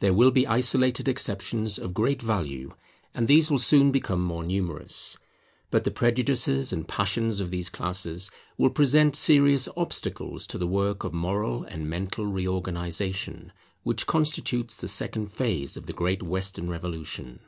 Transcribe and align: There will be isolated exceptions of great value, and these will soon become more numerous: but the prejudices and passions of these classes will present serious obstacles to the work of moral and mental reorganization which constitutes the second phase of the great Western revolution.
There 0.00 0.12
will 0.12 0.32
be 0.32 0.48
isolated 0.48 1.06
exceptions 1.06 1.78
of 1.78 1.94
great 1.94 2.20
value, 2.20 2.74
and 3.14 3.28
these 3.28 3.52
will 3.52 3.60
soon 3.60 3.92
become 3.92 4.20
more 4.20 4.42
numerous: 4.42 5.16
but 5.70 5.84
the 5.84 5.92
prejudices 5.92 6.72
and 6.72 6.88
passions 6.88 7.38
of 7.38 7.52
these 7.52 7.68
classes 7.68 8.32
will 8.58 8.68
present 8.70 9.14
serious 9.14 9.68
obstacles 9.76 10.48
to 10.48 10.58
the 10.58 10.66
work 10.66 11.04
of 11.04 11.14
moral 11.14 11.62
and 11.62 11.88
mental 11.88 12.26
reorganization 12.26 13.52
which 13.84 14.08
constitutes 14.08 14.76
the 14.76 14.88
second 14.88 15.30
phase 15.30 15.76
of 15.76 15.86
the 15.86 15.92
great 15.92 16.24
Western 16.24 16.68
revolution. 16.68 17.38